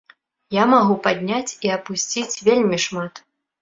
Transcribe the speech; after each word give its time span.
Я 0.55 0.63
магу 0.71 0.95
падняць 1.09 1.55
і 1.69 1.73
апусціць 1.79 2.41
вельмі 2.53 2.85
шмат. 2.91 3.27